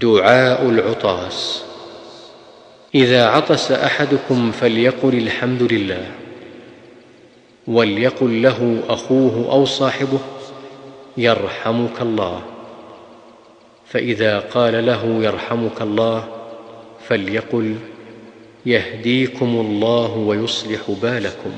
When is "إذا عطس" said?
2.94-3.72